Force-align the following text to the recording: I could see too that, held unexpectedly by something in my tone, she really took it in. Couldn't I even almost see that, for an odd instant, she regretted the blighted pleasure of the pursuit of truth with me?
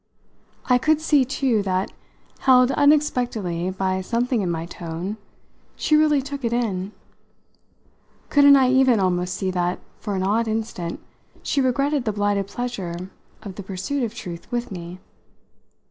I 0.65 0.79
could 0.79 0.99
see 0.99 1.23
too 1.25 1.61
that, 1.61 1.91
held 2.39 2.71
unexpectedly 2.71 3.69
by 3.69 4.01
something 4.01 4.41
in 4.41 4.49
my 4.49 4.65
tone, 4.65 5.17
she 5.75 5.95
really 5.95 6.23
took 6.23 6.43
it 6.43 6.51
in. 6.51 6.91
Couldn't 8.29 8.55
I 8.55 8.71
even 8.71 8.99
almost 8.99 9.35
see 9.35 9.51
that, 9.51 9.77
for 9.99 10.15
an 10.15 10.23
odd 10.23 10.47
instant, 10.47 11.01
she 11.43 11.61
regretted 11.61 12.05
the 12.05 12.13
blighted 12.13 12.47
pleasure 12.47 13.11
of 13.43 13.53
the 13.53 13.61
pursuit 13.61 14.01
of 14.01 14.15
truth 14.15 14.51
with 14.51 14.71
me? 14.71 14.99